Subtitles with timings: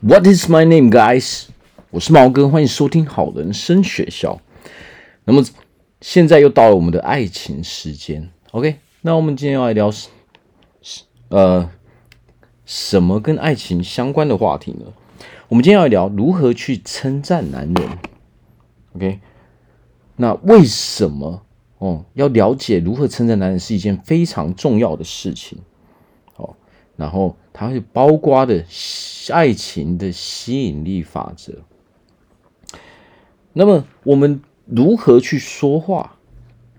[0.00, 1.46] What is my name, guys？
[1.90, 4.40] 我是毛哥，欢迎收听好人生学校。
[5.24, 5.44] 那么
[6.00, 8.76] 现在又到了我们的爱情时间，OK？
[9.00, 10.08] 那我们今天要来聊是
[11.30, 11.68] 呃
[12.64, 14.84] 什么跟爱情相关的话题呢？
[15.48, 17.98] 我们今天要聊如何去称赞男人
[18.94, 19.18] ，OK？
[20.14, 21.42] 那为什么
[21.78, 25.58] 哦要了解如何称赞男人是一件非常重要的事情？
[26.98, 28.62] 然后它会包括的。
[29.30, 31.52] 爱情的吸引力法则。
[33.52, 36.16] 那么，我们如何去说话，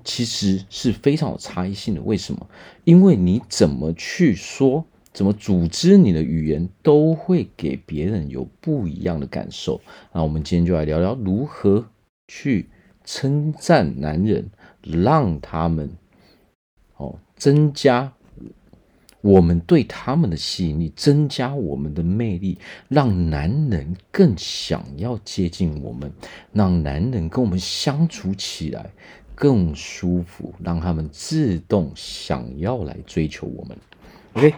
[0.04, 2.02] 其实是非常有差异性的。
[2.02, 2.50] 为什么？
[2.86, 9.80] 因为你怎么去说，怎么组织你的语言，都会给别人有不一样的感受。
[10.12, 11.86] 那我们今天就来聊聊如何
[12.28, 12.68] 去
[13.04, 14.50] 称赞男人，
[14.82, 15.92] 让他们
[16.98, 18.12] 哦增加。
[19.22, 26.10] 我们对他们的吸引力，增加我们的魅力，让男人更想要接近我们，
[26.54, 28.90] 让男人跟我们相处起来
[29.36, 33.78] 更舒服，让他们自动想要来追求我们。
[34.34, 34.56] OK，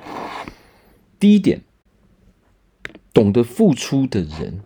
[1.19, 1.61] 第一点，
[3.11, 4.61] 懂得付出的人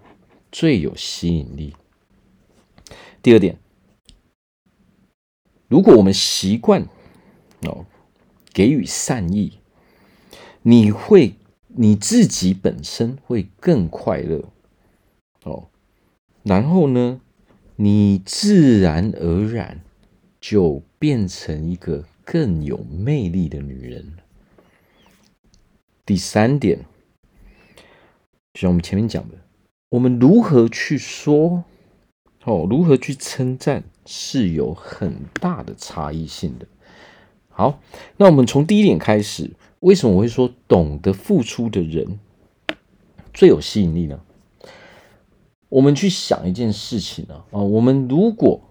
[0.52, 1.74] 最有吸引力。
[3.22, 3.58] 第二点，
[5.70, 6.86] 如果我们习惯
[7.62, 7.86] 哦
[8.52, 9.60] 给予善意。
[10.68, 11.36] 你会
[11.68, 14.46] 你自己本身会更快乐
[15.44, 15.68] 哦，
[16.42, 17.22] 然后呢，
[17.76, 19.82] 你自然而然
[20.42, 24.14] 就变成一个更有魅力的女人。
[26.04, 26.80] 第三点，
[28.52, 29.36] 就像我们前面讲的，
[29.90, 31.64] 我们如何去说
[32.44, 36.66] 哦，如何去称赞，是有很大的差异性的。
[37.50, 37.80] 好，
[38.18, 39.52] 那我们从第一点开始。
[39.86, 42.20] 为什么我会说懂得付出的人
[43.36, 44.20] 最有吸引力呢？
[45.70, 48.62] 我们去想一件事情啊，啊，我们如果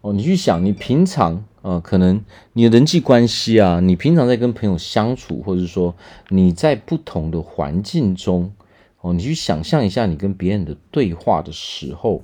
[0.00, 5.94] 哦，你去想，你平常啊，可能你的人际关系啊，你平常在跟朋友相处，或者说
[6.30, 8.54] 你在不同的环境中
[9.02, 12.22] 哦，你去想象一下，你跟别人的对话的时候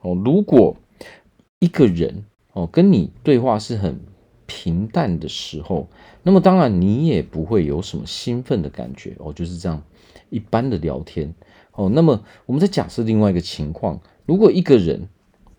[0.00, 0.74] 哦，如果
[1.58, 4.00] 一个人哦跟你对话是很
[4.46, 5.88] 平淡的时候，
[6.22, 9.82] 那么当然你也不会有什么兴奋的感觉哦，就是这样
[10.30, 11.34] 一般的聊天
[11.72, 11.90] 哦。
[11.92, 15.08] 那么我们再假设另外一个情况，如果一个人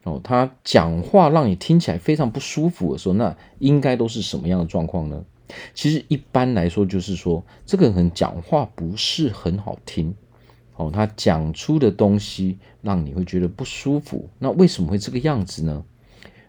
[0.04, 5.26] 哦，他讲话让你听起来非常不舒服的时候，那应该都是什么样的状况呢？
[5.74, 10.16] 其实一般来说就是说，这个人讲话不是很好听
[10.76, 14.30] 哦，他讲出的东西让你会觉得不舒服。
[14.40, 15.84] 那为什么会这个样子呢？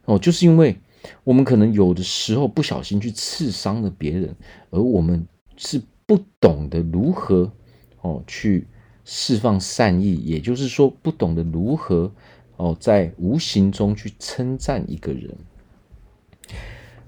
[0.04, 0.76] 哦，就是因为。
[1.24, 4.34] 我们可能有的时候不小心去刺伤了别人，
[4.70, 5.26] 而我们
[5.56, 7.52] 是不懂得如何
[8.00, 8.66] 哦去
[9.04, 12.10] 释放善意，也就是说不懂得如何
[12.56, 15.36] 哦在无形中去称赞一个人。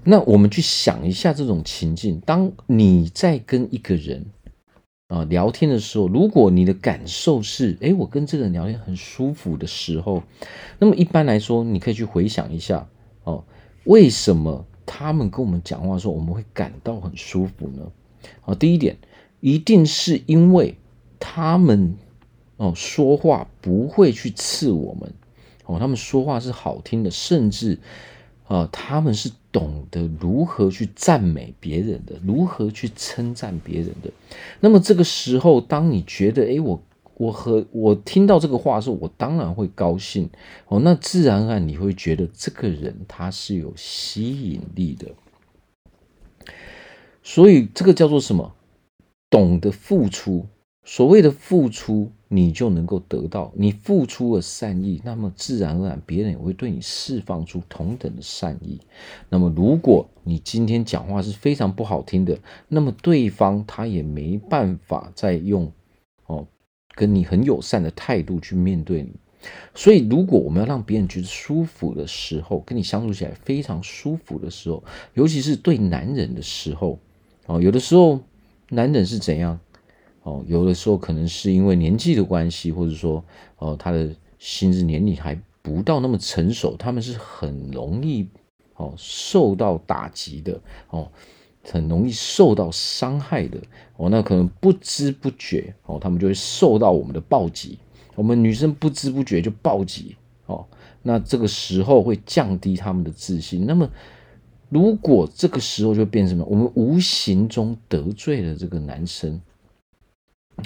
[0.05, 4.25] 那我们去想一下这种情境：当你在跟一个人
[5.09, 10.23] 啊聊天的时候，如果你的感受是诶，我跟这个人聊天很舒服的时候，
[10.79, 12.89] 那么一般来说，你可以去回想一下
[13.25, 13.45] 哦。
[13.85, 17.91] 为什么他们跟我们讲话的时候，我们会感到很舒服呢？
[18.45, 18.97] 啊，第一点，
[19.41, 20.77] 一定是因为
[21.19, 21.97] 他们
[22.57, 25.13] 哦说话不会去刺我们，
[25.67, 27.79] 哦，他们说话是好听的，甚至
[28.47, 34.11] 啊，他们是懂得如何去赞美别人的，如何去称赞别人的。
[34.61, 36.83] 那么这个时候，当你觉得，诶，我。
[37.21, 40.31] 我和我听到这个话的时候，我当然会高兴
[40.69, 40.81] 哦。
[40.81, 45.13] 那自然而然你会觉得这个人他是有吸引力的，
[47.23, 48.55] 所以这个叫做什么？
[49.29, 50.47] 懂得付出。
[50.83, 53.53] 所谓的付出，你就能够得到。
[53.55, 58.81] 你付出了善意，那么自然而然别人也会对你释放出同等的善意。
[59.29, 65.71] 那么如果你今天讲话是非常不好听的，那么对方他也没办法再用。
[66.95, 69.13] 跟你很友善的态度去面对你，
[69.75, 74.83] 所以如果我们要让别人觉得舒服的时候，跟你相处起来非常舒服的时候，
[75.15, 76.99] 尤其是对男人的时候，
[77.47, 78.21] 哦，有的时候
[78.69, 79.59] 男人是怎样？
[80.23, 83.25] 哦，有的时候可能是因为年纪的关系，或者说
[83.57, 88.29] 哦他的心智年龄还不到那么成熟，他们是很容易
[88.77, 90.61] 哦受到打击的
[90.91, 91.11] 哦。
[91.71, 93.59] 很容易受到伤害的
[93.97, 97.79] 哦，那可能不知不觉哦，他们就会受到我们的暴击。
[98.17, 100.67] 我们女生不知不觉就暴击哦，
[101.03, 103.65] 那这个时候会降低他们的自信。
[103.67, 103.89] 那么，
[104.69, 106.45] 如果这个时候就变成什么？
[106.51, 109.41] 我们无形中得罪了这个男生，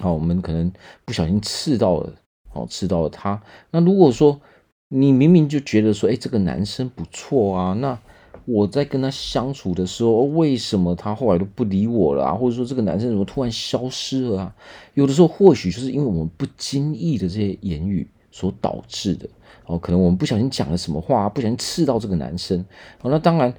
[0.01, 0.73] 好，我们可能
[1.05, 2.13] 不小心刺到了，
[2.53, 3.41] 哦，刺到了他。
[3.71, 4.41] 那如果说
[4.89, 7.99] 你明明就觉得说，哎，这个男生不错啊，那
[8.47, 12.35] 我在跟他相处的时候，为什么他后来都不理我了啊？
[12.35, 14.55] 或者说这个男生怎么突然消失了啊？
[14.95, 19.29] 有的时候或许就是因为我们不经意的这些言语所导致的。
[19.67, 22.59] 哦，可能我们不小心讲了什么话，不小心刺到这个男生。
[23.01, 23.55] 哦，那当然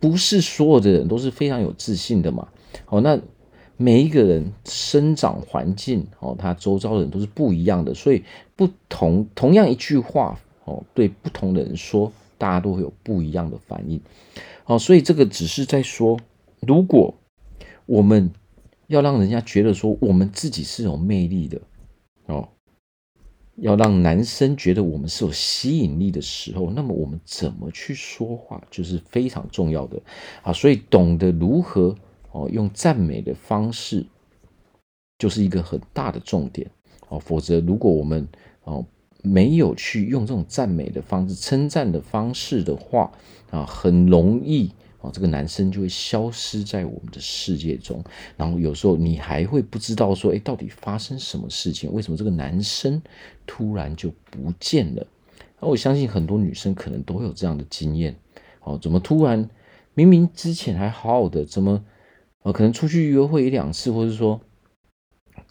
[0.00, 2.48] 不是所有的人都是非常有自信的嘛。
[2.86, 3.16] 哦，那
[3.76, 8.24] 每一个人生长环境，哦，他周遭的人都是不一样的，所以
[8.56, 14.00] 不同同样一句话，哦，对不同的人说，大家都会有不一样的反应。
[14.66, 16.18] 哦，所以这个只是在说，
[16.60, 17.14] 如果
[17.86, 18.30] 我们
[18.86, 21.60] 要让人家觉得说我们自己是有魅力的，
[22.26, 22.48] 哦。
[23.58, 30.02] 要让男生觉得我们是有吸引力的时候，那么我们怎么去说话就是非常重要的
[30.42, 30.52] 啊！
[30.52, 31.94] 所以懂得如何
[32.32, 34.04] 哦用赞美的方式，
[35.18, 36.68] 就是一个很大的重点
[37.08, 37.16] 哦。
[37.16, 38.26] 否则，如果我们
[38.64, 38.84] 哦
[39.24, 43.10] 没有去用这种赞美的方式、称赞的方式的话
[43.50, 45.10] 啊，很容易啊。
[45.10, 48.04] 这个男生就会消失在我们的世界中，
[48.36, 51.90] 然后有时候你还会不知道说，哎，到底发生什么事情？
[51.90, 53.00] 为什么这个男生
[53.46, 55.06] 突然就不见了？
[55.58, 58.14] 那我相信很多女生可能都有这样的经验，
[58.60, 59.48] 哦，怎么突然
[59.94, 61.82] 明明之前还好好的，怎么，
[62.42, 64.40] 呃，可能出去约会一两次，或者说。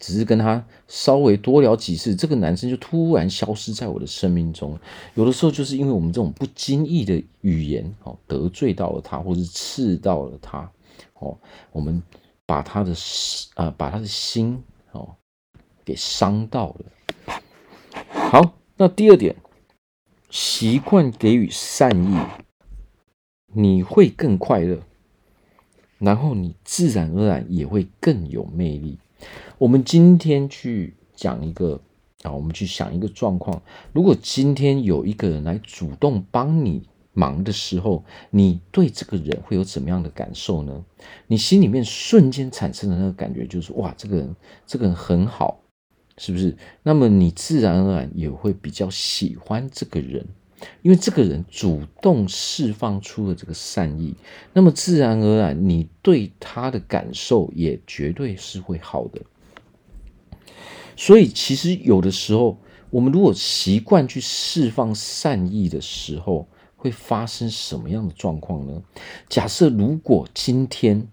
[0.06, 4.78] 只是跟他稍微多聊几次，这个男生就突然消失在我的生命中。
[5.14, 10.70] 有的时候就是因为我们这种不经意的语言，哦，得罪到了他，或是刺到了他，
[11.14, 11.34] 哦，
[11.72, 12.02] 我们
[12.44, 12.94] 把他的
[13.54, 14.62] 啊、把他的心，
[14.92, 15.14] 哦，
[15.86, 16.84] 给伤到了。
[18.10, 19.34] 好，那第二点，
[20.28, 22.18] 习惯给予善意，
[23.54, 24.78] 你会更快乐，
[25.98, 28.98] 然后你自然而然也会更有魅力。
[29.58, 31.80] 我们今天去讲一个
[32.22, 33.62] 啊，我们去想一个状况。
[33.92, 36.82] 如果今天有一个人来主动帮你
[37.12, 40.84] 忙的时候，你对这个人会有怎么样的感受呢？
[41.28, 44.34] 你心里面瞬间产生的那个感觉就是哇，这个人
[44.66, 45.60] 这个人很好，
[46.18, 46.56] 是不是？
[46.82, 50.26] 那么你自然而然也会比较喜欢这个人，
[50.82, 54.14] 因为这个人主动释放出了这个善意，
[54.52, 59.20] 那么自然而然你对他的感受也绝对是会好的。
[60.96, 62.58] 所以，其实有的时候，
[62.90, 66.46] 我们如果习惯去释放善意的时候，
[66.76, 68.82] 会发生什么样的状况呢？
[69.28, 71.08] 假设如果今天，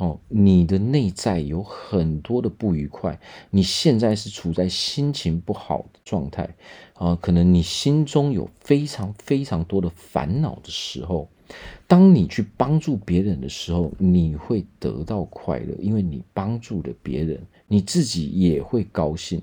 [0.00, 3.20] 哦，你的内在有很多的不愉快，
[3.50, 6.56] 你现在是处在心情不好的状态，
[6.94, 11.28] 啊，可能你心中有非常非常多的烦恼的时候。
[11.86, 19.42] 当你去帮助别人的时候，你会得到快乐，因为你帮助了别人，你自己也会高兴。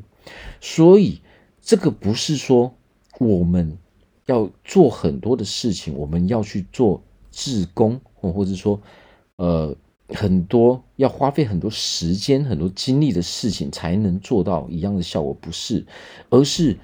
[0.59, 1.21] 所以，
[1.61, 2.73] 这个不是说
[3.19, 3.77] 我们
[4.25, 8.81] 要做很多的事情，我们要去做志工，或者说，
[9.35, 9.75] 呃，
[10.09, 15.85] 很多要花费很多时间、很多精力的事情才能做到一样的效果，不是，
[16.29, 16.77] 而是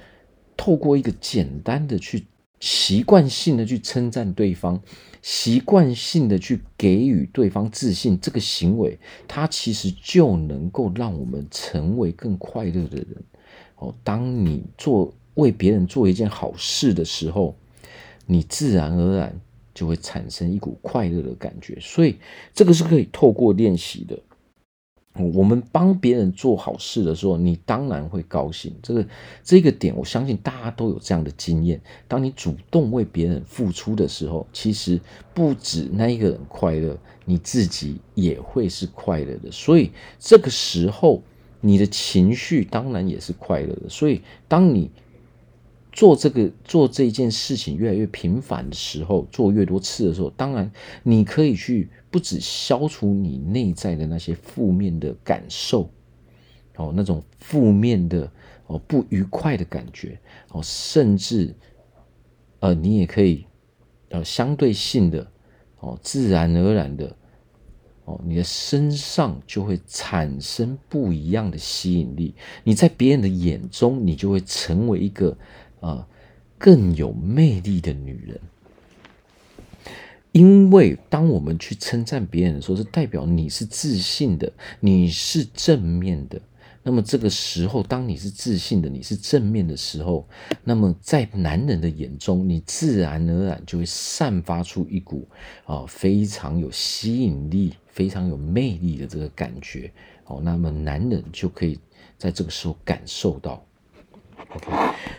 [0.58, 2.26] 透过一个简单的去
[2.60, 4.82] 习惯性的去称赞对方。
[5.22, 13.24] 习惯性的去给予对方自信，这个行为，它其实就能够让我们成为更快乐的人。
[13.78, 17.56] 哦，当你做为别人做一件好事的时候，
[18.26, 19.40] 你自然而然
[19.74, 21.78] 就会产生一股快乐的感觉。
[21.80, 22.16] 所以，
[22.54, 24.20] 这个是可以透过练习的。
[25.16, 28.74] 我们帮别人做好事的时候，你当然会高兴。
[28.82, 29.08] 这个
[29.44, 31.80] 这个点，我相信大家都有这样的经验。
[32.08, 35.00] 当你主动为别人付出的时候，其实
[35.32, 39.52] 不止那一个人快乐，你自己也会是快乐的。
[39.52, 41.22] 所以这个时候，
[41.62, 43.90] 你的情绪当然也是快乐的。
[43.90, 44.90] 所以当你
[45.94, 50.70] 做这个做这件事情越来越频繁的时候，做越多次的时候，当然
[51.04, 51.90] 你可以去。
[52.14, 55.90] 不止消除你内在的那些负面的感受，
[56.76, 58.32] 哦，那种负面的
[58.68, 60.20] 哦不愉快的感觉，
[60.52, 61.56] 哦，甚至
[62.60, 63.48] 呃，你也可以
[64.10, 65.28] 呃相对性的
[65.80, 67.18] 哦，自然而然的
[68.06, 72.36] 哦，你的身上就会产生不一样的吸引力。
[72.64, 75.36] 你在别人的眼中，你就会成为一个
[75.84, 76.08] 呃
[76.58, 78.40] 更有魅力的女人。
[80.32, 86.42] 因为当我们去称赞别人的时候，是代表你是自信的，你是正面的。
[86.82, 90.28] 那么这个时候，当你是自信的，你是正面的时候，
[90.64, 95.28] 那么在男人的眼中，你自然而然就会散发出一股
[95.66, 99.92] 啊非常有吸引力、非常有魅力的这个感觉
[100.26, 101.80] 哦，那么男人就可以
[102.18, 103.64] 在这个时候感受到。
[104.50, 104.72] OK，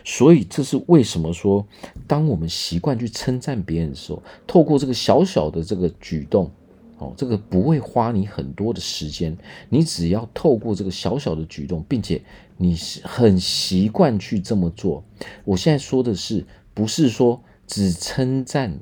[0.03, 1.65] 所以这是为什么说，
[2.07, 6.51] 当我们习惯去称赞别人的时候，透过这个小小的这个举动，
[6.99, 9.35] 哦，这个不会花你很多的时间，
[9.67, 12.21] 你只要透过这个小小的举动，并且
[12.55, 15.03] 你是很习惯去这么做。
[15.43, 18.79] 我现在说的是，不是说只称赞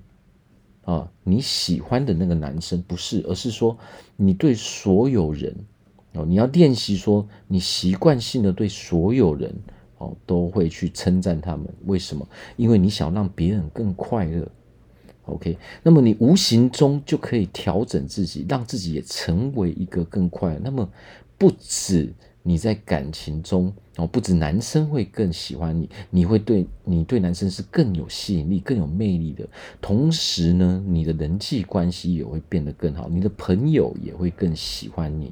[0.84, 3.78] 啊你喜欢的那个男生，不是，而是说
[4.18, 5.56] 你对所有人
[6.14, 9.56] 哦，你要练习说你习惯性的对所有人。
[10.26, 12.28] 都会去称赞他们，为什么？
[12.56, 14.48] 因为你想让别人更快乐
[15.26, 15.58] ，OK？
[15.84, 20.60] 那么你无形中就可以调整自己，让自己也成为一个更快乐。
[20.64, 20.90] 那么
[21.38, 29.48] 不止你在感情中哦，不止男生会更喜欢你，你会对你对男生是更有吸引力、更有魅力的。
[29.82, 35.32] 同时呢，你的人际关系也会变得更好，你的朋友也会更喜欢你。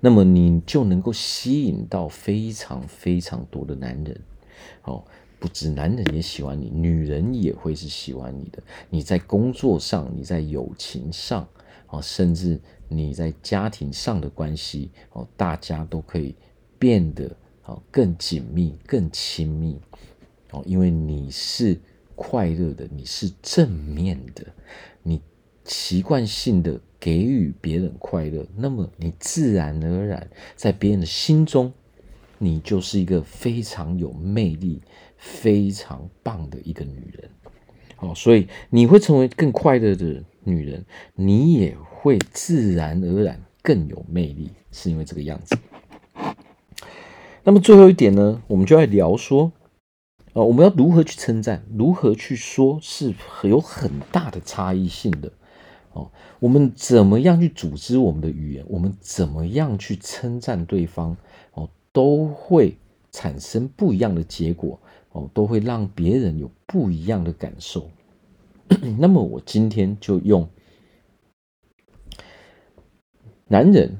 [0.00, 4.20] 那么你就能够吸引到非常非常多的男人，
[4.82, 5.04] 哦，
[5.38, 8.62] 不止男人也喜欢你，女人也会是喜欢你的。
[8.90, 11.46] 你在工作上，你在友情上，
[11.88, 16.34] 哦，甚至你在家庭上的关系，哦，大家都可以
[16.78, 17.30] 变得
[17.64, 19.80] 哦更紧密、更亲密，
[20.50, 21.80] 哦，因为你是
[22.16, 24.44] 快乐的，你是正面的，
[25.02, 25.20] 你
[25.64, 26.80] 习惯性的。
[27.02, 31.72] 给予别人快乐，那么你自然而然在别人的心中，
[32.38, 34.80] 你就是一个非常有魅力、
[35.16, 37.28] 非常棒的一个女人。
[37.96, 40.84] 好，所以你会成为更快乐的女人，
[41.16, 45.58] 你也会自然而然更有魅力，是因为这个样子。
[47.42, 49.50] 那么最后一点呢，我们就来聊说，
[50.34, 55.32] 呃，我们要如何去称赞，如何去说，是有很大的差异性的。
[55.92, 58.64] 哦，我们怎么样去组织我们的语言？
[58.68, 61.16] 我们怎么样去称赞对方？
[61.54, 62.76] 哦，都会
[63.10, 64.80] 产生不一样的结果。
[65.12, 67.90] 哦，都会让别人有不一样的感受。
[68.98, 70.48] 那么，我今天就用
[73.46, 73.98] 男人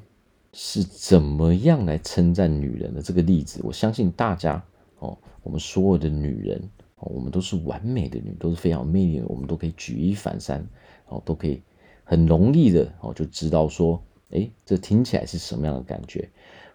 [0.55, 3.61] 是怎么样来称赞女人的这个例子。
[3.63, 4.65] 我相信大家
[5.01, 6.59] 哦，我们所有的女人
[6.97, 10.67] 哦，我们都是完美的女，都是非常有魅力的，我们都可以举一反三，
[11.09, 11.61] 哦，都可以。
[12.05, 16.29] 很容易的哦，就知道说，诶，这听起来是什么样的感觉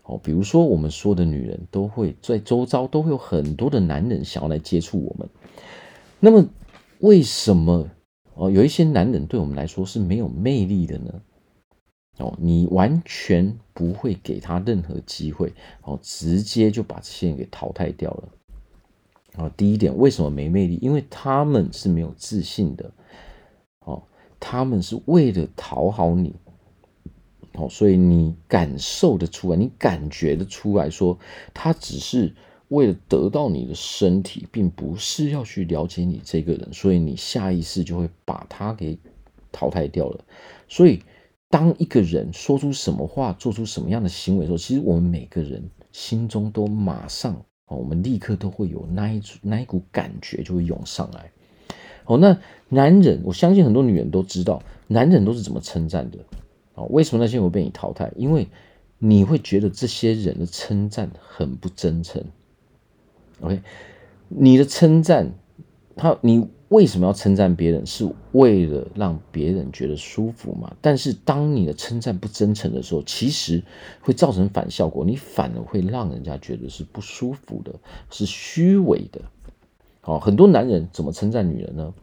[0.04, 0.20] 哦？
[0.24, 5.30] 比如说，我们说的女人都会在周遭都会有很多的男人想要来接触我们。
[6.20, 6.48] 那么，
[7.00, 7.90] 为什么
[8.34, 8.50] 哦？
[8.50, 11.22] 有一些男人对我们来说是没有魅力的呢？
[12.18, 15.54] 哦，你完全不会给他任何机会
[15.84, 18.30] 哦，直接就把这些人给淘汰掉了。
[19.36, 20.80] 哦，第一点，为什么没魅力？
[20.82, 22.92] 因为他们是没有自信的。
[23.82, 24.02] 哦
[24.40, 26.34] 他们是为了讨好你，
[27.54, 31.18] 哦，所以你感受得出来，你感觉得出来说，
[31.54, 32.34] 他只是
[32.70, 38.98] 为了得到你的身体，并不是要去了解你这个人，所以你下意识就会把他给
[39.52, 40.24] 淘汰掉了。
[40.68, 41.02] 所以，
[41.50, 47.34] 当一个人说出什么话，做出什么样的行为的时候，其实我们每个人心中都马上，
[47.68, 51.32] 哦，我们立刻都会有那一那一股感觉就会涌上来。
[52.08, 56.18] 哦，那男人，我相信很多女人都知道，男人都是怎么称赞的。
[56.74, 58.12] 哦，为什么那些人会被你淘汰？
[58.16, 58.48] 因为
[58.98, 62.24] 你会觉得这些人的称赞很不真诚。
[63.42, 63.62] OK，
[64.30, 65.32] 你的称赞，
[65.96, 67.86] 他你为什么要称赞别人？
[67.86, 70.76] 是为了让别人觉得舒服嘛？
[70.82, 73.64] 但是当你的称赞不真诚的时候，其实
[74.02, 77.74] 会造成反效果，你反而会让人家觉得是不舒服的，
[78.10, 79.22] 是虚伪的。
[80.08, 81.94] 哦，很多男人怎么称赞女人呢？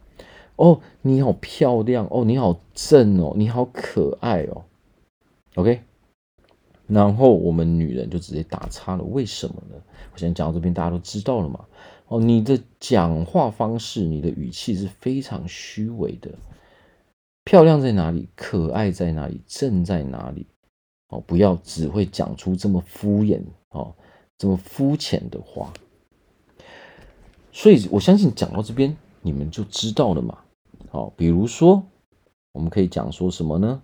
[0.56, 4.62] 哦，你好漂亮哦，你好正哦，你好可爱哦。
[5.54, 5.80] OK，
[6.86, 9.02] 然后我们女人就直接打叉了。
[9.02, 9.76] 为什么呢？
[10.12, 11.64] 我先讲到这边，大家都知道了嘛。
[12.08, 16.30] 哦，你的讲话方式，你的语气是非常虚伪的。
[17.44, 18.28] 漂亮在哪里？
[18.36, 19.40] 可爱在哪里？
[19.46, 20.46] 正在哪里？
[21.08, 23.94] 哦，不要只会讲出这么敷衍哦，
[24.36, 25.72] 这么肤浅的话。
[27.56, 30.36] 所以，我相信讲到这边，你们就知道了嘛。
[30.90, 31.80] 好，比如说，
[32.50, 33.80] 我们可以讲说什么呢？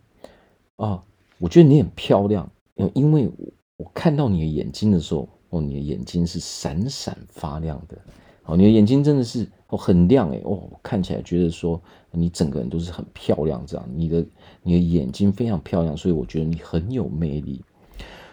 [0.74, 1.00] 啊，
[1.38, 2.50] 我觉得你很漂亮，
[2.94, 3.30] 因为
[3.76, 7.96] 我看到你的眼睛的时候，哦，你的眼睛是闪闪发亮的。
[8.44, 14.26] 哦，你的眼睛真的是哦很亮诶，哦，看起来觉得说你整个人都是很漂亮，这样，你的
[14.64, 17.62] 你的眼睛非常漂亮，所以我觉得你很有魅力。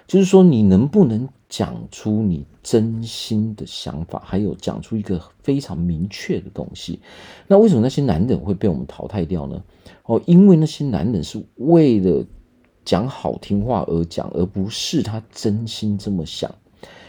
[0.08, 7.00] 就是说，你能不能讲出你真心的想法，还有讲出一个非常明确的东西？
[7.48, 9.64] 那为什么那些男人会被我们淘汰掉呢？
[10.04, 12.26] 哦，因为那些男人是为了
[12.84, 16.54] 讲好听话而讲，而不是他真心这么想。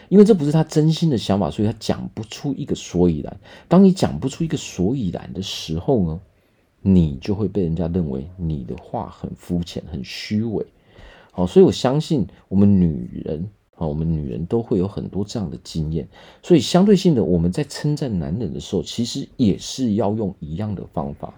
[0.09, 3.41] 因为这不是他真心的想法，所以他讲不出一个所以然。
[3.69, 6.21] 当你讲不出一个所以然的时候呢，
[6.81, 10.65] 你就会被人家认为你的话很肤浅、很虚伪。
[11.31, 13.47] 好，所以我相信我们女人
[13.79, 16.07] 啊，我们女人都会有很多这样的经验。
[16.43, 21.33] 所以相对性的，我们在称赞男人的时候，其实也是要用一样的方法。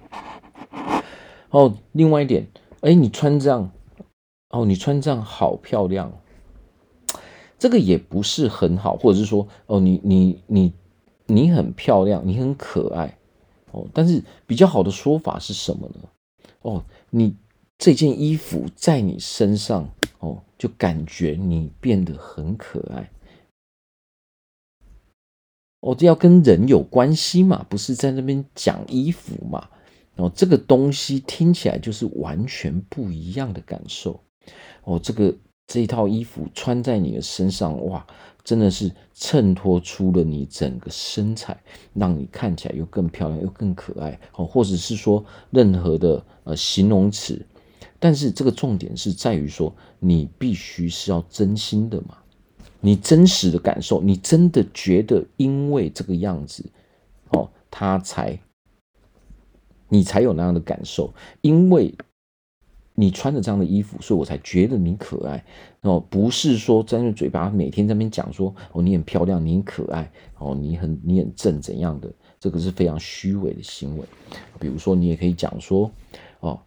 [1.51, 2.49] 哦，另外一点，
[2.81, 3.71] 哎，你穿这样，
[4.49, 6.13] 哦，你穿这样好漂亮。
[7.59, 10.73] 这个也不是很好，或者是说，哦，你你你
[11.27, 13.19] 你很漂亮，你很可爱，
[13.73, 16.01] 哦，但是比较好的说法是什么呢？
[16.63, 17.35] 哦，你
[17.81, 23.11] 这件衣服在你身上，哦，就感觉你变得很可爱。
[25.81, 29.71] 哦，这要跟人有关系嘛，不是在那边讲衣服嘛？
[30.17, 34.23] 哦，这个东西听起来就是完全不一样的感受。
[34.85, 35.35] 哦，这个。
[35.73, 38.05] 这一套衣服穿在你的身上，哇，
[38.43, 41.57] 真的是衬托出了你整个身材，
[41.95, 47.47] 让你看起来又更漂亮又更可爱，哦，或者是说任何的呃形容词，
[48.00, 52.19] 但是这个重点是在于说，你必须是要真心的嘛，
[52.80, 56.64] 你真实的感受，你真的觉得因为这个样子，
[57.28, 58.37] 哦，他才，
[59.88, 61.95] 你才有那样的感受，因为。
[62.92, 65.42] 你穿着这样的衣服，所以我才觉得你可爱
[65.80, 74.04] 哦，不是说张着嘴巴每天在那边讲说哦，你很漂亮，你很可爱哦，你很你很正怎样的，这个是非常虚伪的行为。
[74.59, 75.90] 比如说，你也可以讲说
[76.40, 76.61] 哦，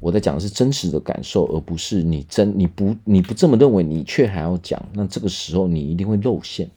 [0.00, 6.68] 我在讲的是真实的感受，而不是你真你不你不这么认为，你却还要讲，那这个时候你一定会露馅。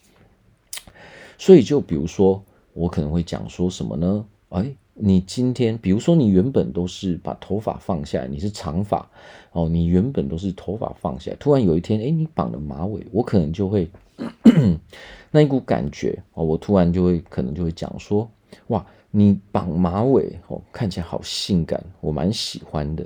[1.38, 4.26] 所以，就比如说，我可能会讲说什么呢？
[4.50, 4.76] 哎。
[4.96, 9.10] 你今天，比如说你原本都是把头发放下来，你是长发
[9.52, 13.90] 哦，你原本都是头发放下来，突然有一天，哎，你绑了马尾，我可能就会
[15.32, 18.30] 那一股感觉哦，我突然就会可能就会讲说，
[18.68, 23.04] 哇，你绑马尾哦，看起来好性感，我蛮喜欢的。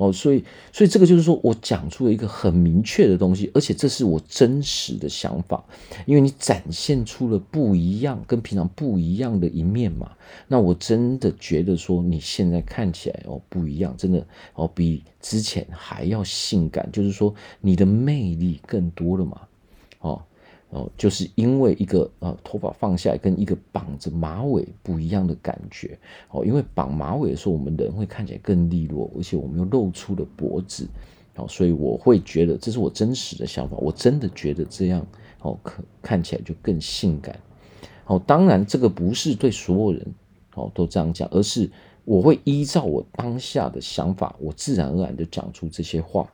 [0.00, 5.62] 哦，所以，所以这个就是说我讲出了一个很明确的东西，而且这是我真实的想法，
[6.06, 10.10] 因为你展现出了不一样，跟平常不一样的一面嘛。
[10.48, 19.42] 那我真的觉得说你现在看起来哦不一样，真的哦比之前还要性感，就是说你的魅力更多了嘛，
[20.00, 20.22] 哦。
[20.70, 25.98] 哦，就是因为一个呃头发放下来跟一个绑着马尾不一样的感觉
[26.30, 30.86] 哦，因为绑马尾的时候，我们人会看起来更利落，而且我们又露出了脖子
[31.34, 35.04] 哦，所以我会觉得这是我真实的想法，我真的觉得这样
[35.40, 37.36] 哦，可看起来就更性感
[38.06, 38.22] 哦。
[38.24, 40.06] 当然，这个不是对所有人
[40.54, 41.68] 哦都这样讲，而是
[42.04, 46.32] 我会依照我当下的想法，我自然而然就讲出这些话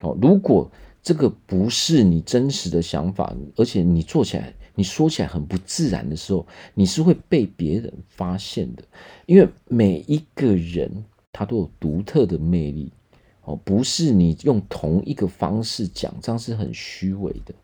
[0.00, 0.14] 哦。
[0.20, 0.70] 如果
[1.06, 8.82] 这个不是你真实的想法，而且你做起来、你说起来很不自然的时候，你是会被别人发现的。
[9.24, 12.90] 因为每一个人他都有独特的魅力，
[13.44, 17.54] 哦，不是你用同一个方式讲，这样是很虚伪的。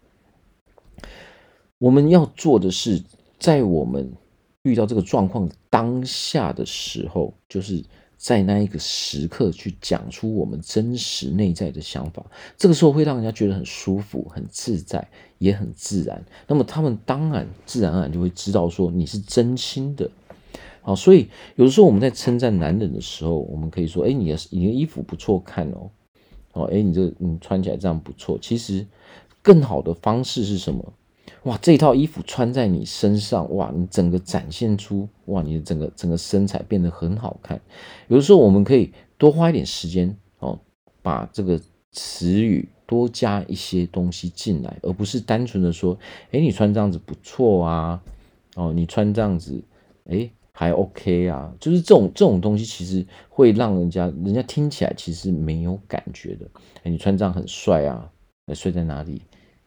[1.78, 3.02] 我们要做的是，
[3.40, 4.12] 在我们
[4.62, 7.84] 遇到这个状况当下的时候，就是。
[8.22, 12.24] 在那一个时刻去讲出我们真实内在的想法，
[12.56, 15.08] 这个时候会让人家觉得很舒服、很自在，
[15.38, 16.24] 也很自然。
[16.46, 20.08] 那么他们当然自然而然就会知道说你是真心的。
[20.82, 25.90] 好，所以有的时候我们在称赞男人的时候，我们可以说：“哎，你的你的衣服不错看哦。”
[26.54, 28.38] 哦，哎，你这你穿起来这样不错。
[28.40, 28.86] 其实
[29.42, 30.92] 更好的方式是什么？
[31.44, 37.60] 哇，这套衣服穿在你身上，哇，你整个展现出，哇，你的整个整个身材变得很好看。
[38.06, 40.58] 有的时候我们可以多花一点时间哦，
[41.02, 45.98] 把这个词语多加一些东西进来，而不是单纯的说，
[46.30, 48.00] 哎，你穿这样子不错啊，
[48.54, 49.60] 哦，你穿这样子，
[50.04, 56.46] 哎，还 OK 啊，就是这种这种东西，其实会让人家人家听起来其实没有感觉的。
[56.84, 58.08] 哎，你穿这样很帅啊，
[58.54, 59.20] 帅在哪里？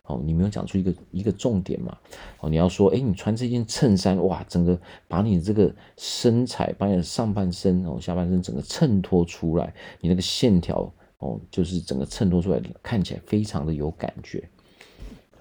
[0.07, 1.97] 哦，你没有讲出一个一个重点嘛？
[2.39, 14.47] 哦，你要说，哎，你穿这件衬衫，哇，整个把你这个身材，把你的上半身哦，下半身整个衬托出来，你那个线条哦，就是整个衬托出来，看起来非常的有感觉。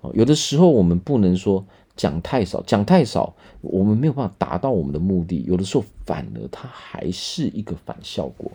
[0.01, 5.45] 哦，有的时候我们不能说讲太少，讲太少，我们没有办法达到我们的目的。
[5.47, 8.51] 有的时候反而它还是一个反效果。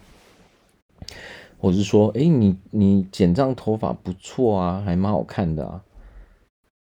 [1.62, 5.84] 或者是说，哎，你你剪这样头发不错啊，还蛮好看的啊。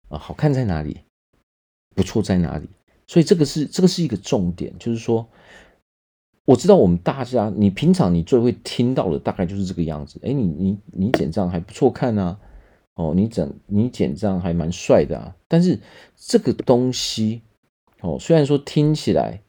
[0.08, 1.00] 啊，好看在哪里？
[1.94, 2.68] 不错在哪里？
[3.06, 5.26] 所以这个是这个是一个重点，就是说，
[6.44, 10.20] 我知道我们大家，你平常你最会听到的大概就是这个样子。
[10.22, 12.38] 哎，你你你剪账还不错看啊，
[12.94, 15.36] 哦，你整你剪账还蛮帅的啊。
[15.48, 15.78] 但是
[16.16, 17.42] 这个东西，
[18.00, 19.40] 哦，虽然说听起来，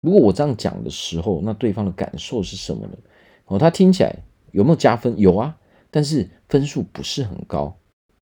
[0.00, 2.98] 如果我这样讲的时候，那对方的感受是什么呢？
[3.46, 4.16] 哦，他听起来
[4.50, 5.18] 有没有加分？
[5.18, 5.58] 有啊，
[5.90, 7.78] 但是分数不是很高。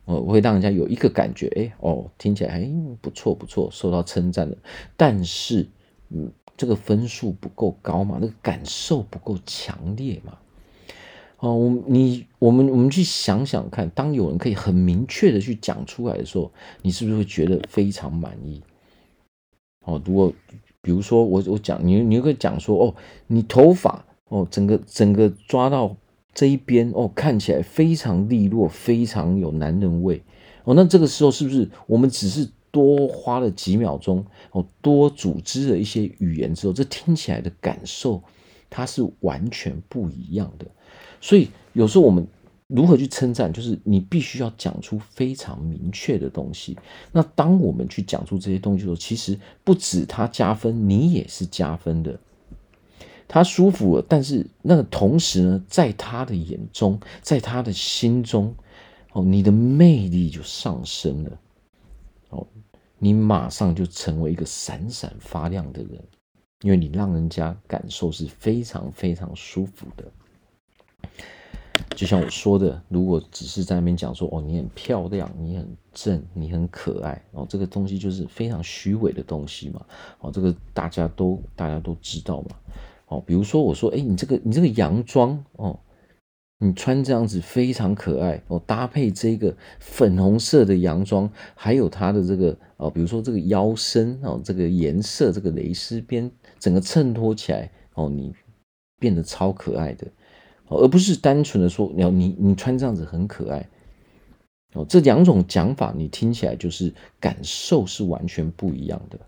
[0.06, 2.68] 哦，会让人家有一个感觉，哎，哦，听起来还
[3.00, 4.56] 不错不错，受到称赞了。
[4.96, 5.68] 但是，
[6.08, 10.36] 嗯，这个分数不够高嘛，那个感受不够强烈嘛。
[11.38, 16.50] 哦，我你我们我们去想想看，当有人可以很明确的去讲出来的时候，
[16.82, 18.60] 你是不是会觉得非常满意？
[19.84, 20.32] 哦，如果
[20.82, 22.94] 比如说我我讲你你会讲说，哦，
[23.28, 25.96] 你头发哦，整个整个抓到。
[26.34, 30.22] 这一边哦，看起来非常利落，非常有男人味
[30.64, 30.74] 哦。
[30.74, 38.22] 那这个时候是不是我们只是多花了几秒钟哦，多组织了一些语言之后，这听起来的感受
[38.68, 40.66] 它是完全不一样的。
[41.20, 42.26] 所以有时候我们
[42.68, 46.78] 如何去称赞，就是你必须要讲出非常明确的东西。
[47.10, 52.16] 那当我们去讲出这些东西的时候，其实不止他加分，你也是加分的。
[53.32, 58.52] 他舒服了，但是那个同时呢，在他的眼中，在他的心中，
[59.12, 61.38] 哦，你的魅力就上升了，
[62.30, 62.44] 哦，
[62.98, 66.02] 你马上就成为一个闪闪发亮的人，
[66.62, 70.04] 因为你让人家感受是非常非常舒服的。
[71.94, 79.86] 就像我说的，如果只是在那边讲说，哦，你很漂亮，你很正，你很可爱，哦，这个东西就是非常虚伪的东西嘛，
[80.18, 82.56] 哦，这个大家都大家都知道嘛。
[83.10, 85.76] 哦，比如说我说，哎，你这个你这个洋装哦，
[86.60, 98.32] 你穿这样子非常可爱哦，搭配这个粉红色的洋装，还有它的这个哦，比如说这个腰身哦，这个颜色，这个蕾丝边，整个衬托起来哦，你
[99.00, 100.06] 变得超可爱的，
[100.68, 103.68] 而不是单纯的说，你要你你穿这样子很可爱
[104.74, 109.18] 哦，这两种讲法你听起来就是感受是完全不一样的，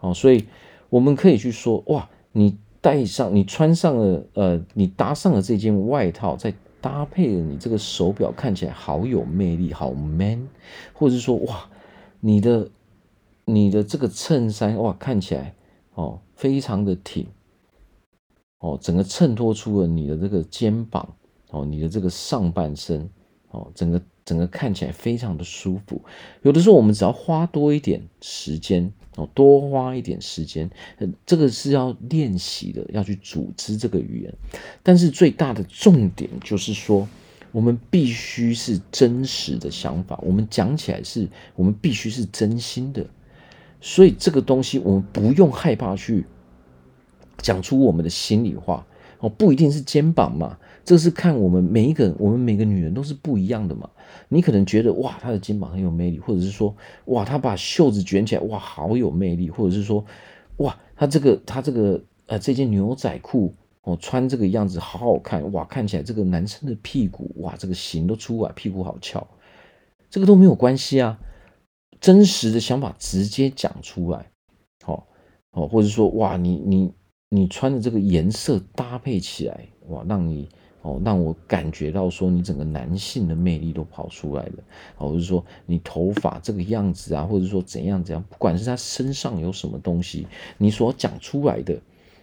[0.00, 0.44] 哦，所以
[0.90, 2.58] 我们可以去说，哇，你。
[2.86, 10.46] 戴上你穿上了，呃，你搭上了这件外套，再搭配了你这个手表，看起来好有魅力，好 man，
[10.92, 11.68] 或者是说，哇，
[12.20, 12.70] 你的
[13.44, 15.52] 你的这个衬衫，哇，看起来
[15.94, 17.26] 哦，非常的挺，
[18.60, 21.12] 哦，整个衬托出了你的这个肩膀，
[21.50, 23.10] 哦，你的这个上半身，
[23.50, 26.00] 哦，整个整个看起来非常的舒服。
[26.42, 28.92] 有的时候，我们只要花多一点时间。
[29.16, 30.70] 哦，多花一点时间，
[31.26, 34.32] 这个是要练习的，要去组织这个语言。
[34.82, 37.08] 但是最大的重点就是说，
[37.50, 43.04] 我们必须是真实的想法，我们讲起来是我们必须是真心的。
[43.80, 46.24] 所以这个东西，我们不用害怕去
[47.38, 48.86] 讲出我们的心里话。
[49.18, 50.58] 哦，不一定是肩膀嘛。
[50.86, 53.90] 这是看我们每一个，我们每个女人都是不一样的嘛。
[54.28, 56.74] 你可能觉得哇，她的肩膀很有魅力，或者是说
[57.06, 60.04] 哇，她把袖子卷起来，哇，好有魅力，或者是说
[60.58, 69.26] 哇，她这个她这个呃这件牛仔裤哦，穿这个样子好好看，哇，看起来这个男生的屁股哇，这个型都出来，屁股好翘，
[70.08, 71.18] 这个都没有关系啊。
[72.00, 74.30] 真实的想法直接讲出来，
[74.86, 75.02] 哦
[75.50, 76.92] 哦，或者说哇，你你
[77.28, 80.48] 你穿的这个颜色搭配起来，哇，让你。
[80.86, 84.52] 哦，让我感觉到说你整个男性的魅力都跑出来了，
[84.98, 91.76] 哦，就是说你头发这个样子啊，或者说怎样怎样，不管是他身上有什么东西，你所讲出来的，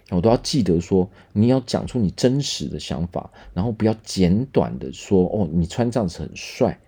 [0.08, 6.78] 我都要记得说你要讲出你真实的想法，然后不要简短的说哦，你穿这样子很帅，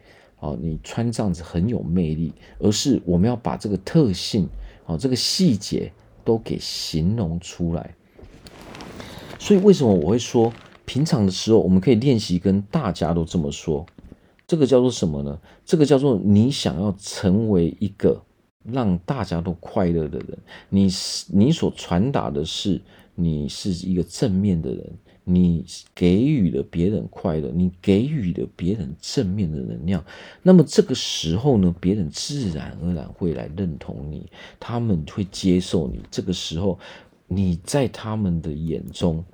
[0.41, 4.49] 哦，你穿这样子很有魅力，而是我们要把这个特性，
[4.87, 5.93] 哦，这个细节
[6.25, 7.95] 都给形容出来。
[9.39, 10.51] 所以为什么我会说？
[10.87, 13.85] 平常的时候，我们可以练习跟大家都这么说，
[14.47, 15.39] 这个叫做什么呢？
[15.65, 18.23] 这个叫做你想要成为一个
[18.63, 20.39] 让大家都快乐的人，
[20.71, 22.81] 你是你所传达的是
[23.17, 24.93] 你是一个正面的人，
[25.25, 30.05] 你给予了别人快乐，你给予了别人正面的能量，
[30.43, 36.01] 那么这个时候呢，别人自然而然会来认同你，他们会接受你。
[36.13, 36.79] 这个时候，
[37.27, 39.25] 你在他们的眼中。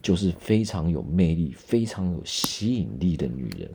[0.00, 3.68] 就是非常有魅力、非常有吸引力的女人，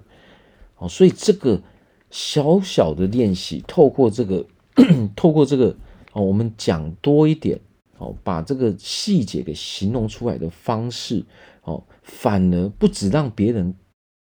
[0.77, 1.61] 哦，所以这个
[2.09, 4.45] 小小的练习，透过这个，
[5.15, 5.75] 透过这个，
[6.13, 7.59] 哦，我们讲多一点，
[7.97, 11.23] 哦，把这个细节给形容出来的方式，
[11.63, 13.75] 哦，反而不只让别人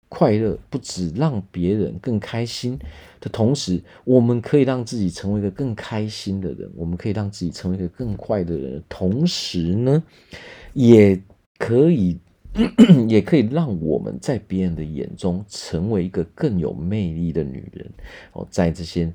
[0.09, 2.79] 快乐，不只让别人更开心
[3.21, 10.03] 的同时，我们可以让自己成为一个更开心的人，我们可以让自己成为一个更快乐的人，同时呢，
[10.75, 11.21] 也
[11.59, 12.19] 可以，
[13.09, 17.91] 也可以让我们在别人的眼中成为一个更有魅力的女人。
[18.33, 19.13] 哦，在这些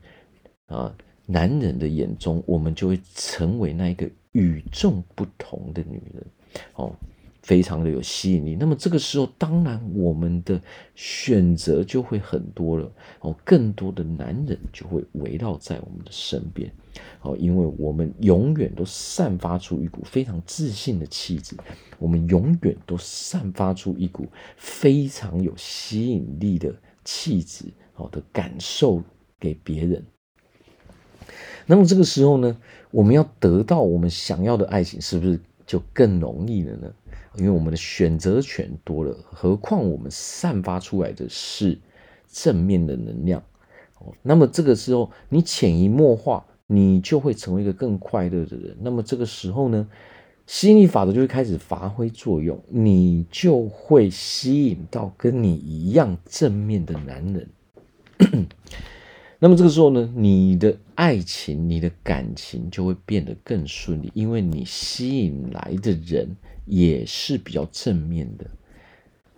[0.67, 6.25] 啊男人的眼中，我们就会成为那一个与众不同的女人。
[6.75, 6.93] 哦。
[7.41, 10.61] 非常的有吸引力，那么这个时候，当然我们的
[10.93, 16.71] 选择就会很多了哦，更多的男人就会围绕在我们的身边
[17.21, 21.55] 哦，因为我们永远都散发出一股非常自信的气质，
[21.97, 26.71] 我们永远都散发出一股非常有吸引力的
[27.03, 29.01] 气质好的感受
[29.39, 30.05] 给别人。
[31.65, 32.55] 那么这个时候呢，
[32.91, 36.93] 我们要得到我们想要的爱情，是不是就更容易了呢？
[37.37, 41.79] 因为我们的选择权多了，何况我们散发出来的是
[42.29, 43.41] 正面的能量，
[43.99, 48.75] 哦，那么这个时候你潜移默化，你就会成为一个更快乐的人。
[48.81, 49.87] 那么这个时候呢，
[50.45, 57.49] 吸引力法则就会开始发挥作用，你就会吸引到跟你一样正面的男人。
[59.39, 66.35] 那么这个时候呢，你的爱情、你的感情就会变得更顺利，因为你吸引来的人。
[66.65, 68.45] 也是比较正面的，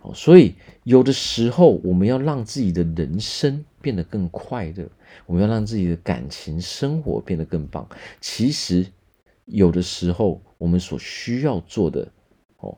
[0.02, 4.88] 哦所以有的时候我们要让自己的人生变得更快乐，
[5.26, 7.88] 我们要让自己的感情生活变得更棒。
[8.20, 8.86] 其实
[9.46, 12.10] 有的时候我们所需要做的
[12.58, 12.76] 哦，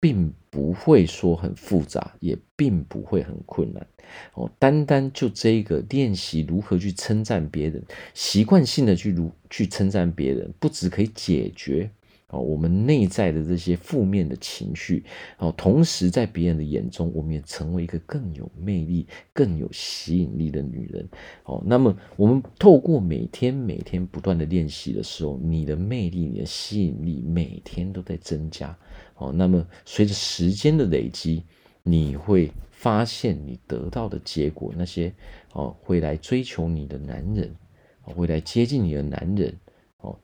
[0.00, 3.86] 并不会说很复杂，也并不会很困难
[4.34, 4.50] 哦。
[4.58, 11.90] 单单就这一个练习如何去称赞别人，习惯性的去如去称赞别人，不只可以解决。
[12.34, 15.04] 哦我们内在的这些负面的情绪，
[15.38, 21.08] 哦，同时在别人的眼中，我们也成为一个更有魅力、更有吸引力的女人。
[21.44, 28.76] 哦，那么我们透过每天每天不断的练习的时候，你的魅力、你的吸引力每天都在增加。
[29.14, 31.44] 哦，那么随着时间的累积，
[31.84, 35.14] 你会发现你得到的结果，那些
[35.52, 37.54] 哦会来追求你的男人，
[38.02, 39.54] 会来接近你的男人，
[40.00, 40.18] 哦，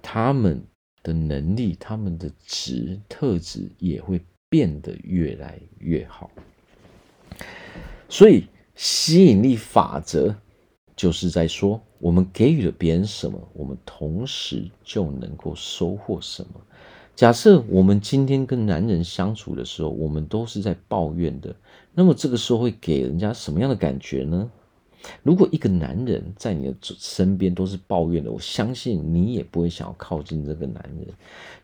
[0.00, 0.62] 他们。
[1.02, 6.30] 的能力，他们的值特质也会变得越来越好。
[8.08, 10.34] 所以，吸引力法则
[10.94, 16.60] 就是在说，我们给予了别人什么，我们同时就能够收获什么。
[17.14, 21.54] 假设我们今天跟男人相处的时候，我们都是在抱怨的，
[21.94, 24.50] 那么这个时候会给人家什么样的感觉呢？
[25.22, 31.08] 如果一个男人在你的身边都是抱怨的，我相信你也不会想要靠近这个男人。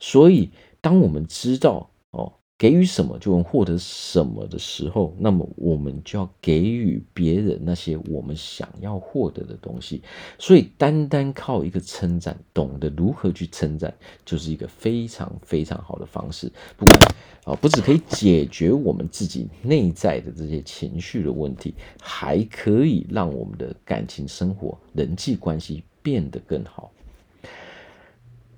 [0.01, 2.33] 所以，当我们知道哦。
[2.59, 10.03] 给予什么就能获得什么的时候，那么我们就要给予别人那些我们想要获得的东西。
[10.41, 13.95] 所以，单单靠一个称赞，懂得如何去称赞，
[14.25, 16.51] 就是一个非常非常好的方式。
[16.77, 17.01] 不管
[17.45, 26.91] 啊，不只可以解决我们自己内在的这些情绪的问题，还可以让我们的感情生活、人际关系变得更好。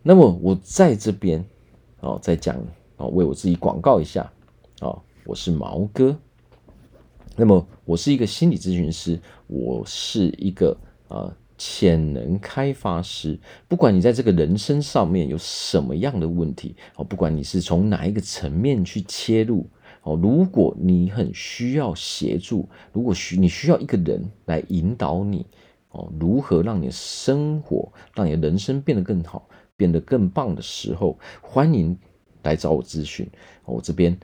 [0.03, 1.45] 那么，我在这边
[2.01, 2.57] 哦，再讲。
[3.01, 4.31] 啊，为我自己广告一下
[4.81, 4.95] 啊！
[5.25, 6.15] 我是毛哥，
[7.35, 10.77] 那么我是一个心理咨询师，我是一个
[11.09, 13.39] 啊潜能开发师。
[13.69, 19.67] 不管你在这个人生上面有什么样的问题哦，不管你是从哪一个层面去切入
[20.03, 25.47] 哦，如果你很需要协助，如果需你需要一个人来引导你
[25.93, 31.97] 哦，如何让你生活、让你的人生变得更好、变得更棒的时候，欢迎。
[32.43, 33.29] 来找我咨询，
[33.65, 34.19] 我这边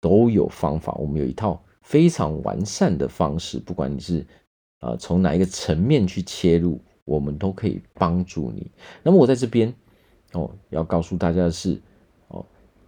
[0.00, 0.92] 都有方法。
[0.94, 4.26] 我们有一套非常完善的方式，不管你是
[4.80, 8.70] 啊从哪一个层面去切入，我们都可以帮助你。
[9.02, 9.74] 那么我在这边
[10.32, 11.80] 哦，要告诉大家的是
[12.28, 12.44] 哦，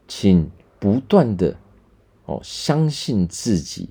[0.07, 1.57] 请不断的
[2.27, 3.90] 哦相信自己，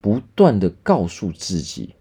[0.00, 1.94] 不断的告诉自己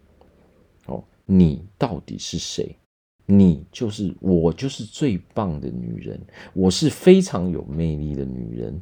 [0.85, 2.77] 哦，你到底是谁？
[3.25, 6.19] 你就是我，就是最棒的女人。
[6.53, 8.81] 我是非常有魅力的女人，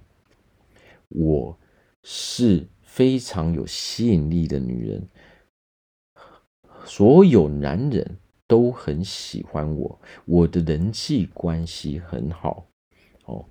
[1.09, 1.55] 我
[2.03, 5.07] 是非常有吸引力的女人。
[6.85, 12.65] 所有男人都很喜欢我，我的人际关系很好。
[13.25, 13.45] 哦，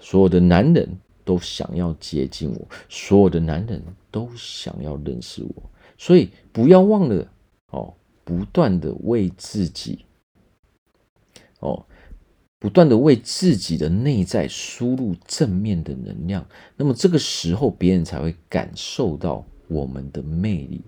[0.00, 0.88] 所有的男人
[1.24, 5.62] 都想要接近我，所有的男人都想要认识我。
[5.96, 7.32] 所以不要忘了
[7.70, 10.04] 哦，不断的为自己。
[11.66, 11.84] 哦，
[12.60, 20.80] 不断的为自己的内在输入正面的能量，那么这个时候别人才会感受到我们的魅力。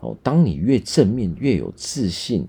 [0.00, 2.46] 哦，当你越正面、越有自信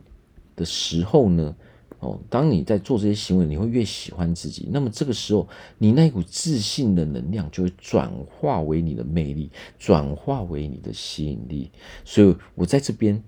[0.56, 1.56] 的时候呢，
[2.00, 4.70] 哦，当你在做这些行为，你会越喜欢自己。
[4.72, 11.72] 那么这个时候，你那股自信的能量就会转化为你的魅力，转化为你的吸引力。
[12.06, 13.22] 所以我在这边，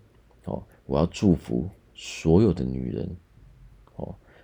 [0.46, 3.10] 哦，我要祝福所有的女人，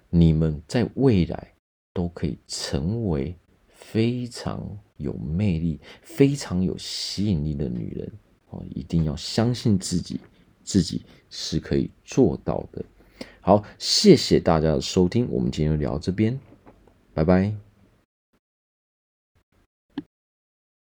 [0.10, 1.54] 你们在未来
[1.94, 3.36] 都可以成为
[3.68, 4.66] 非常
[4.98, 8.12] 有魅力、非常有吸引力的女人。
[8.50, 10.20] 哦，一定要相信自己，
[10.64, 12.84] 自己是可以做到的。
[13.42, 16.40] 好，谢谢大家的收听，我们今天就聊到这边，
[17.14, 17.67] 拜拜。